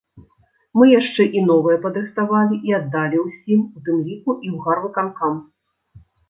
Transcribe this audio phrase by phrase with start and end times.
[0.77, 5.33] Мы яшчэ і новыя падрыхтавалі і аддалі ўсім, у тым ліку і ў гарвыканкам.